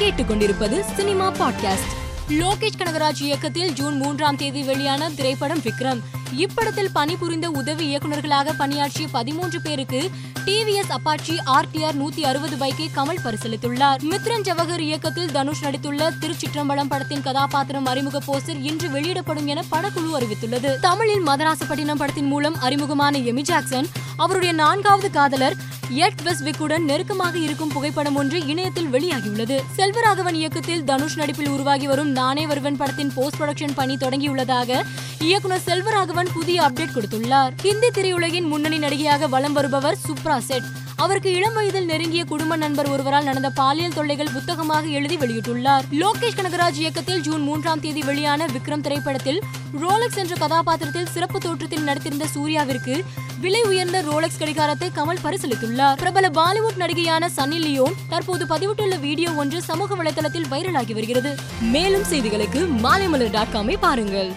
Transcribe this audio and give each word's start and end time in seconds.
கேட்டுக்கொண்டிருப்பது 0.00 0.80
cinema 0.96 1.32
podcast. 1.32 1.92
Lokesh 2.28 2.78
Kanagaraj 2.78 3.22
இயக்கத்தில் 3.22 3.72
June 3.72 3.96
மூன்றாம் 3.96 4.36
தேதி 4.36 4.62
வெளியான 4.62 5.10
திரைப்படம் 5.10 5.58
விக்ரம். 5.58 6.00
இப்படத்தில் 6.36 6.88
பணிபுரிந்த 6.92 7.50
உதவி 7.50 7.96
இயக்குநர்களாக 7.96 8.52
பணியாற்றிய 8.58 9.08
பதிமூன்று 9.08 9.60
பேருக்கு 9.60 10.10
டிவிஎஸ் 10.44 10.90
அப்பாச்சி 10.90 11.36
ஆர்டிஆர் 11.46 12.02
நூத்தி 12.02 12.20
அறுபது 12.20 12.56
பைக்கை 12.56 12.88
கமல் 12.96 13.24
பரிசீலித்துள்ளார் 13.24 13.96
மித்ரன் 14.10 14.42
ஜவஹர் 14.42 14.78
இயக்கத்தில் 14.78 15.32
தனுஷ் 15.32 15.64
நடித்துள்ள 15.64 16.10
திருச்சிற்றம்பலம் 16.20 16.88
படத்தின் 16.88 17.22
கதாபாத்திரம் 17.22 17.86
அறிமுக 17.86 18.18
போஸ்டர் 18.18 18.62
இன்று 18.62 18.88
வெளியிடப்படும் 18.88 19.46
என 19.46 19.64
படக்குழு 19.72 20.18
அறிவித்துள்ளது. 20.18 20.80
தமிழில் 20.80 21.26
மதராசப்பட்டினம் 21.26 21.94
படத்தின் 21.94 22.26
மூலம் 22.26 22.60
அறிமுகமான 22.60 23.18
எமி 23.18 23.40
ஜாக்சன் 23.40 23.86
அவருடைய 24.16 24.54
நான்காவது 24.54 25.10
காதலர் 25.10 25.56
எட் 25.90 26.22
வெஸ்விக்குடன் 26.24 26.84
நெருக்கமாக 26.84 27.38
இருக்கும் 27.38 27.68
புகைப்படம் 27.68 28.14
ஒன்று 28.14 28.46
இணையத்தில் 28.46 28.92
வெளியாகியுள்ளது. 28.92 29.60
செல்வராகவன் 29.76 30.34
இயக்கத்தில் 30.34 30.84
தனுஷ் 30.84 31.16
நடிப்பில் 31.16 31.48
உருவாகி 31.48 31.86
வரும் 31.86 32.10
நானே 32.10 32.46
வருவன் 32.46 32.76
படத்தின் 32.76 33.12
போஸ்ட் 33.14 33.42
ப்ரொடக்ஷன் 33.42 33.74
பணி 33.74 33.94
தொடங்கியுள்ளதாக 33.94 34.82
இயக்குனர் 35.20 35.62
செல்வராகவன் 35.66 36.28
புதிய 36.32 36.62
அப்டேட் 36.62 36.94
கொடுத்துள்ளார். 36.94 37.50
ஹிந்தி 37.62 37.86
திரையுலகின் 37.86 38.46
முன்னணி 38.46 38.78
நடிகையாக 38.78 39.28
வலம் 39.28 39.52
வருபவர் 39.52 39.96
சுப்ரா 40.08 40.38
செட். 40.38 40.62
அவருக்கு 41.02 41.30
இளம் 41.32 41.52
வயதில் 41.52 41.84
நெருங்கிய 41.84 42.24
குடும்ப 42.24 42.56
நண்பர் 42.56 42.88
ஒருவரால் 42.90 43.24
நடந்த 43.24 43.50
பாலியல் 43.50 43.92
தொல்லைகள் 43.92 44.30
புத்தகமாக 44.32 44.86
எழுதி 44.86 45.16
வெளியிட்டுள்ளார். 45.16 45.84
லோகேஷ் 45.92 46.38
கனகராஜ் 46.38 46.78
இயக்கத்தில் 46.82 47.20
ஜூன் 47.20 47.40
மூன்றாம் 47.40 47.80
தேதி 47.80 48.02
வெளியான 48.02 48.46
விக்ரம் 48.46 48.80
திரைப்படத்தில் 48.80 49.42
ரோலக்ஸ் 49.80 50.16
என்ற 50.16 50.34
கதாபாத்திரத்தில் 50.34 51.06
சிறப்பு 51.06 51.40
தோற்றத்தில் 51.40 51.84
நடித்திருந்த 51.84 52.26
சூர்யாவிற்கு 52.34 53.04
விலை 53.40 53.62
உயர்ந்த 53.62 54.00
ரோலக்ஸ் 54.00 54.38
கடிகாரத்தை 54.38 54.90
கமல் 54.96 55.22
பரிசீலித்துள்ளார். 55.22 55.96
பிரபல 55.96 56.28
பாலிவுட் 56.28 56.82
நடிகையான 56.84 57.28
சன்னி 57.36 57.60
லியோன் 57.66 57.94
தற்போது 58.08 58.44
பதிவிட்டுள்ள 58.44 59.00
வீடியோ 59.00 59.30
ஒன்று 59.30 59.62
சமூக 59.62 60.02
வலைதளத்தில் 60.02 60.50
வைரலாகி 60.50 60.92
வருகிறது. 60.92 61.36
மேலும் 61.60 62.08
செய்திகளுக்கு 62.10 62.62
மாலைமலர் 62.82 63.30
டாட் 63.30 63.54
காமை 63.54 63.76
பாருங்கள். 63.80 64.32